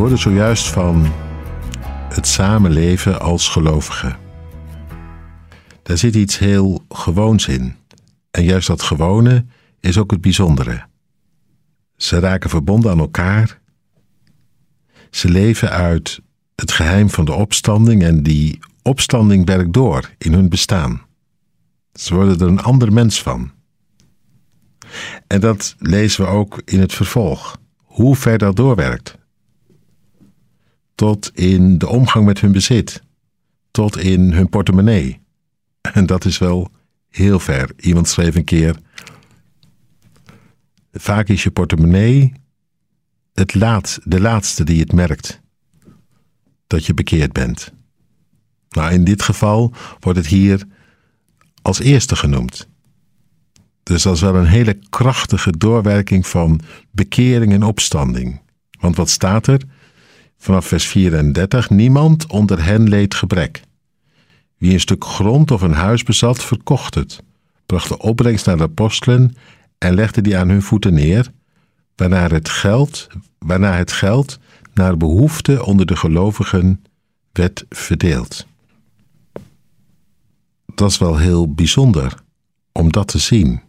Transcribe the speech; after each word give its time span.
hoorde 0.00 0.16
zojuist 0.16 0.68
van 0.68 1.12
het 2.08 2.26
samenleven 2.26 3.20
als 3.20 3.48
gelovige. 3.48 4.16
Daar 5.82 5.98
zit 5.98 6.14
iets 6.14 6.38
heel 6.38 6.84
gewoons 6.88 7.48
in. 7.48 7.76
En 8.30 8.44
juist 8.44 8.66
dat 8.66 8.82
gewone 8.82 9.44
is 9.80 9.98
ook 9.98 10.10
het 10.10 10.20
bijzondere. 10.20 10.86
Ze 11.96 12.18
raken 12.18 12.50
verbonden 12.50 12.90
aan 12.90 12.98
elkaar. 12.98 13.60
Ze 15.10 15.28
leven 15.28 15.70
uit 15.70 16.20
het 16.54 16.72
geheim 16.72 17.10
van 17.10 17.24
de 17.24 17.32
opstanding 17.32 18.02
en 18.02 18.22
die 18.22 18.58
opstanding 18.82 19.46
werkt 19.46 19.72
door 19.72 20.10
in 20.18 20.32
hun 20.32 20.48
bestaan. 20.48 21.02
Ze 21.92 22.14
worden 22.14 22.40
er 22.40 22.46
een 22.46 22.62
ander 22.62 22.92
mens 22.92 23.22
van. 23.22 23.50
En 25.26 25.40
dat 25.40 25.74
lezen 25.78 26.24
we 26.24 26.30
ook 26.30 26.62
in 26.64 26.80
het 26.80 26.92
vervolg. 26.92 27.58
Hoe 27.76 28.16
ver 28.16 28.38
dat 28.38 28.56
doorwerkt. 28.56 29.18
Tot 31.00 31.30
in 31.34 31.78
de 31.78 31.88
omgang 31.88 32.24
met 32.24 32.40
hun 32.40 32.52
bezit. 32.52 33.02
Tot 33.70 33.98
in 33.98 34.32
hun 34.32 34.48
portemonnee. 34.48 35.20
En 35.80 36.06
dat 36.06 36.24
is 36.24 36.38
wel 36.38 36.70
heel 37.08 37.38
ver. 37.38 37.70
Iemand 37.76 38.08
schreef 38.08 38.34
een 38.34 38.44
keer. 38.44 38.76
Vaak 40.92 41.28
is 41.28 41.42
je 41.42 41.50
portemonnee 41.50 42.32
het 43.32 43.54
laat, 43.54 43.98
de 44.04 44.20
laatste 44.20 44.64
die 44.64 44.80
het 44.80 44.92
merkt 44.92 45.40
dat 46.66 46.86
je 46.86 46.94
bekeerd 46.94 47.32
bent. 47.32 47.72
Nou, 48.70 48.92
in 48.92 49.04
dit 49.04 49.22
geval 49.22 49.74
wordt 50.00 50.18
het 50.18 50.28
hier 50.28 50.66
als 51.62 51.78
eerste 51.78 52.16
genoemd. 52.16 52.68
Dus 53.82 54.02
dat 54.02 54.14
is 54.14 54.20
wel 54.20 54.34
een 54.34 54.46
hele 54.46 54.78
krachtige 54.90 55.50
doorwerking 55.56 56.26
van 56.26 56.60
bekering 56.90 57.52
en 57.52 57.62
opstanding. 57.62 58.40
Want 58.80 58.96
wat 58.96 59.10
staat 59.10 59.46
er? 59.46 59.60
Vanaf 60.42 60.66
vers 60.66 60.86
34: 60.86 61.70
Niemand 61.70 62.26
onder 62.26 62.64
hen 62.64 62.88
leed 62.88 63.14
gebrek. 63.14 63.62
Wie 64.56 64.72
een 64.72 64.80
stuk 64.80 65.04
grond 65.04 65.50
of 65.50 65.62
een 65.62 65.72
huis 65.72 66.02
bezat, 66.02 66.44
verkocht 66.44 66.94
het, 66.94 67.22
bracht 67.66 67.88
de 67.88 67.98
opbrengst 67.98 68.46
naar 68.46 68.56
de 68.56 68.62
apostelen 68.62 69.36
en 69.78 69.94
legde 69.94 70.20
die 70.20 70.36
aan 70.36 70.48
hun 70.48 70.62
voeten 70.62 70.94
neer, 70.94 71.30
waarna 71.96 72.28
het 72.28 72.48
geld, 72.48 73.06
waarna 73.38 73.72
het 73.72 73.92
geld 73.92 74.38
naar 74.74 74.96
behoefte 74.96 75.64
onder 75.64 75.86
de 75.86 75.96
gelovigen 75.96 76.84
werd 77.32 77.64
verdeeld. 77.68 78.46
Dat 80.74 80.90
is 80.90 80.98
wel 80.98 81.16
heel 81.16 81.54
bijzonder 81.54 82.14
om 82.72 82.92
dat 82.92 83.08
te 83.08 83.18
zien. 83.18 83.60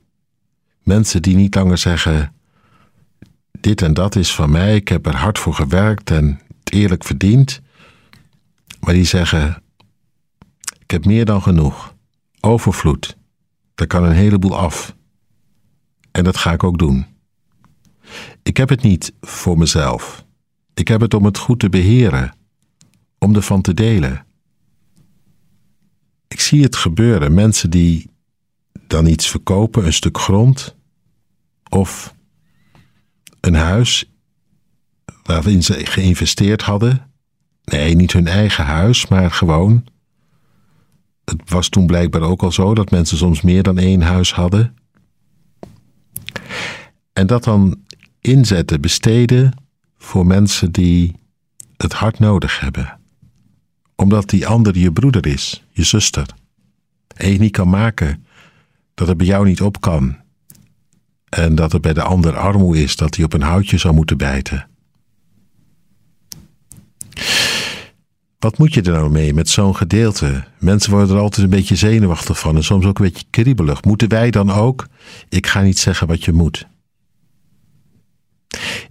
Mensen 0.84 1.22
die 1.22 1.36
niet 1.36 1.56
langer 1.56 1.78
zeggen: 1.78 2.34
Dit 3.60 3.82
en 3.82 3.94
dat 3.94 4.16
is 4.16 4.36
van 4.36 4.52
mij, 4.52 4.76
ik 4.76 4.88
heb 4.88 5.06
er 5.06 5.16
hard 5.16 5.40
voor 5.40 5.54
gewerkt 5.54 6.12
en 6.12 6.40
eerlijk 6.74 7.04
verdiend. 7.04 7.62
Maar 8.80 8.94
die 8.94 9.04
zeggen: 9.04 9.64
Ik 10.80 10.92
heb 10.92 11.06
meer 11.06 11.26
dan 11.26 11.42
genoeg. 11.42 11.96
Overvloed. 12.40 13.18
Daar 13.76 13.88
kan 13.88 14.04
een 14.04 14.12
heleboel 14.12 14.58
af. 14.58 14.96
En 16.12 16.24
dat 16.24 16.38
ga 16.38 16.52
ik 16.52 16.64
ook 16.64 16.78
doen. 16.78 17.06
Ik 18.44 18.58
heb 18.58 18.70
het 18.70 18.82
niet 18.82 19.14
voor 19.22 19.58
mezelf. 19.58 20.26
Ik 20.74 20.88
heb 20.88 21.02
het 21.02 21.14
om 21.14 21.26
het 21.26 21.38
goed 21.38 21.60
te 21.60 21.70
beheren, 21.70 22.36
om 23.20 23.36
ervan 23.36 23.62
te 23.62 23.74
delen. 23.74 24.26
Ik 26.28 26.40
zie 26.40 26.64
het 26.64 26.76
gebeuren. 26.76 27.34
Mensen 27.34 27.70
die 27.70 28.10
dan 28.88 29.06
iets 29.06 29.30
verkopen, 29.30 29.86
een 29.86 29.94
stuk 29.94 30.18
grond 30.18 30.76
of 31.70 32.16
een 33.40 33.56
huis 33.56 34.12
waarin 35.24 35.64
ze 35.64 35.86
geïnvesteerd 35.86 36.62
hadden. 36.62 37.12
Nee, 37.64 37.96
niet 37.96 38.14
hun 38.14 38.28
eigen 38.28 38.66
huis, 38.66 39.08
maar 39.08 39.32
gewoon. 39.32 39.84
Het 41.26 41.50
was 41.50 41.70
toen 41.70 41.86
blijkbaar 41.86 42.22
ook 42.22 42.44
al 42.44 42.52
zo 42.52 42.74
dat 42.74 42.92
mensen 42.92 43.18
soms 43.18 43.42
meer 43.42 43.64
dan 43.64 43.78
één 43.78 44.02
huis 44.02 44.34
hadden. 44.34 44.76
En 47.14 47.28
dat 47.28 47.44
dan 47.44 47.80
inzetten, 48.20 48.82
besteden 48.82 49.54
voor 49.98 50.26
mensen 50.26 50.72
die 50.72 51.16
het 51.78 51.94
hard 51.94 52.20
nodig 52.20 52.60
hebben. 52.60 53.00
Omdat 53.96 54.30
die 54.30 54.48
ander 54.48 54.78
je 54.78 54.92
broeder 54.92 55.26
is, 55.26 55.66
je 55.70 55.84
zuster. 55.84 56.26
En 57.16 57.32
je 57.32 57.40
niet 57.40 57.52
kan 57.52 57.70
maken 57.70 58.26
dat 58.94 59.08
het 59.08 59.18
bij 59.18 59.28
jou 59.28 59.46
niet 59.46 59.62
op 59.62 59.82
kan. 59.82 60.18
En 61.30 61.56
dat 61.56 61.72
het 61.72 61.82
bij 61.82 61.94
de 61.94 62.02
ander 62.02 62.38
armoe 62.38 62.82
is 62.84 62.96
dat 62.96 63.16
hij 63.16 63.26
op 63.26 63.34
een 63.34 63.42
houtje 63.42 63.78
zou 63.78 63.94
moeten 63.94 64.18
bijten. 64.18 64.70
Wat 68.42 68.58
moet 68.58 68.74
je 68.74 68.82
er 68.82 68.92
nou 68.92 69.10
mee 69.10 69.34
met 69.34 69.50
zo'n 69.50 69.76
gedeelte? 69.76 70.44
Mensen 70.60 70.92
worden 70.92 71.16
er 71.16 71.22
altijd 71.22 71.44
een 71.44 71.50
beetje 71.50 71.76
zenuwachtig 71.76 72.40
van 72.40 72.56
en 72.56 72.64
soms 72.64 72.86
ook 72.86 73.00
een 73.00 73.06
beetje 73.06 73.26
kriebelig. 73.30 73.84
Moeten 73.84 74.10
wij 74.10 74.32
dan 74.32 74.52
ook? 74.52 74.88
Ik 75.30 75.48
ga 75.48 75.62
niet 75.62 75.80
zeggen 75.80 76.08
wat 76.08 76.24
je 76.24 76.32
moet. 76.32 76.68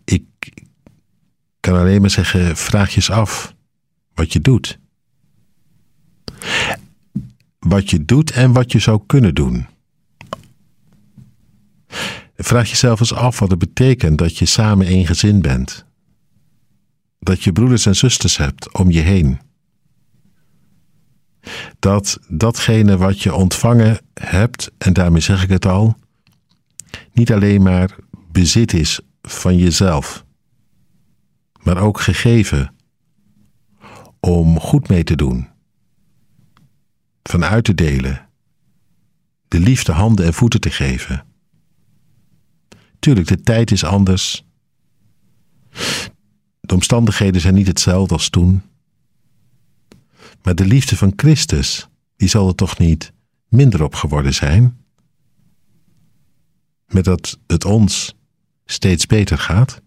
Ik 0.04 0.24
kan 1.60 1.74
alleen 1.74 2.00
maar 2.00 2.10
zeggen: 2.10 2.56
vraag 2.56 2.94
je 2.94 3.12
af 3.12 3.54
wat 4.14 4.32
je 4.32 4.40
doet. 4.40 4.78
Wat 7.58 7.90
je 7.90 8.04
doet 8.04 8.30
en 8.30 8.52
wat 8.52 8.72
je 8.72 8.78
zou 8.78 9.02
kunnen 9.06 9.34
doen. 9.34 9.66
Vraag 12.36 12.68
jezelf 12.68 13.00
eens 13.00 13.14
af 13.14 13.38
wat 13.38 13.50
het 13.50 13.58
betekent 13.58 14.18
dat 14.18 14.38
je 14.38 14.46
samen 14.46 14.86
één 14.86 15.06
gezin 15.06 15.40
bent. 15.40 15.88
Dat 17.22 17.42
je 17.42 17.52
broeders 17.52 17.86
en 17.86 17.96
zusters 17.96 18.36
hebt 18.36 18.72
om 18.72 18.90
je 18.90 19.00
heen. 19.00 19.40
Dat 21.78 22.18
datgene 22.28 22.96
wat 22.96 23.20
je 23.20 23.34
ontvangen 23.34 24.00
hebt, 24.14 24.70
en 24.78 24.92
daarmee 24.92 25.20
zeg 25.20 25.42
ik 25.42 25.48
het 25.48 25.66
al, 25.66 25.96
niet 27.12 27.32
alleen 27.32 27.62
maar 27.62 27.96
bezit 28.32 28.72
is 28.72 29.00
van 29.22 29.56
jezelf, 29.56 30.24
maar 31.62 31.76
ook 31.76 32.00
gegeven 32.00 32.74
om 34.20 34.60
goed 34.60 34.88
mee 34.88 35.04
te 35.04 35.16
doen, 35.16 35.48
van 37.22 37.44
uit 37.44 37.64
te 37.64 37.74
delen, 37.74 38.28
de 39.48 39.60
liefde 39.60 39.92
handen 39.92 40.26
en 40.26 40.34
voeten 40.34 40.60
te 40.60 40.70
geven. 40.70 41.24
Tuurlijk, 42.98 43.26
de 43.26 43.40
tijd 43.40 43.70
is 43.70 43.84
anders. 43.84 44.44
De 46.60 46.74
omstandigheden 46.74 47.40
zijn 47.40 47.54
niet 47.54 47.66
hetzelfde 47.66 48.14
als 48.14 48.28
toen. 48.28 48.62
Maar 50.42 50.54
de 50.54 50.66
liefde 50.66 50.96
van 50.96 51.12
Christus, 51.16 51.88
die 52.16 52.28
zal 52.28 52.48
er 52.48 52.54
toch 52.54 52.78
niet 52.78 53.12
minder 53.48 53.82
op 53.82 53.94
geworden 53.94 54.34
zijn? 54.34 54.78
Met 56.86 57.04
dat 57.04 57.38
het 57.46 57.64
ons 57.64 58.14
steeds 58.64 59.06
beter 59.06 59.38
gaat? 59.38 59.82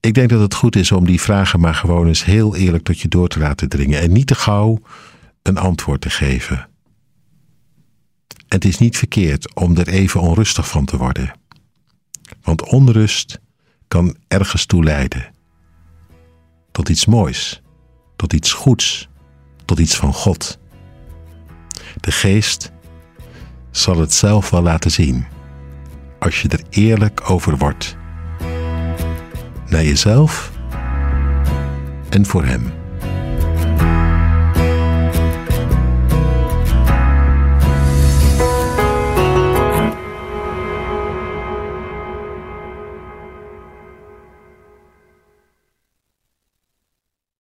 Ik 0.00 0.14
denk 0.14 0.28
dat 0.30 0.40
het 0.40 0.54
goed 0.54 0.76
is 0.76 0.92
om 0.92 1.06
die 1.06 1.20
vragen 1.20 1.60
maar 1.60 1.74
gewoon 1.74 2.06
eens 2.06 2.24
heel 2.24 2.56
eerlijk 2.56 2.84
tot 2.84 3.00
je 3.00 3.08
door 3.08 3.28
te 3.28 3.38
laten 3.38 3.68
dringen 3.68 4.00
en 4.00 4.12
niet 4.12 4.26
te 4.26 4.34
gauw 4.34 4.80
een 5.42 5.58
antwoord 5.58 6.00
te 6.00 6.10
geven. 6.10 6.68
Het 8.48 8.64
is 8.64 8.78
niet 8.78 8.96
verkeerd 8.96 9.54
om 9.54 9.76
er 9.76 9.88
even 9.88 10.20
onrustig 10.20 10.68
van 10.68 10.84
te 10.84 10.96
worden. 10.96 11.32
Want 12.42 12.62
onrust 12.62 13.40
kan 13.90 14.16
ergens 14.28 14.66
toe 14.66 14.84
leiden. 14.84 15.32
Tot 16.70 16.88
iets 16.88 17.06
moois, 17.06 17.62
tot 18.16 18.32
iets 18.32 18.52
goeds, 18.52 19.08
tot 19.64 19.78
iets 19.78 19.96
van 19.96 20.12
God. 20.12 20.58
De 22.00 22.12
geest 22.12 22.72
zal 23.70 23.98
het 23.98 24.12
zelf 24.12 24.50
wel 24.50 24.62
laten 24.62 24.90
zien, 24.90 25.26
als 26.18 26.42
je 26.42 26.48
er 26.48 26.62
eerlijk 26.68 27.30
over 27.30 27.56
wordt. 27.58 27.96
Naar 29.68 29.84
jezelf 29.84 30.52
en 32.08 32.26
voor 32.26 32.44
Hem. 32.44 32.79